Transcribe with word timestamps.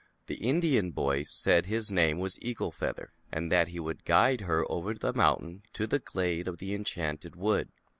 The 0.25 0.37
Indian 0.37 0.89
boy 0.89 1.21
said 1.21 1.67
his 1.67 1.91
name 1.91 2.15
w 2.15 2.23
r 2.23 2.25
as 2.25 2.41
Eagle 2.41 2.71
Feather, 2.71 3.13
and 3.31 3.51
that 3.51 3.67
he 3.67 3.77
ould 3.79 4.03
guide 4.03 4.41
her 4.41 4.65
over 4.67 4.95
the 4.95 5.13
mountain 5.13 5.61
to 5.73 5.83
he 5.87 5.99
Glade 5.99 6.47
of 6.47 6.57
the 6.57 6.73
Enchanted 6.73 7.35
Wood. 7.35 7.69